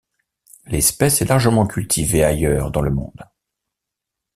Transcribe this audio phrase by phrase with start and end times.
[0.65, 3.21] L'espèce est largement cultivée ailleurs dans le monde.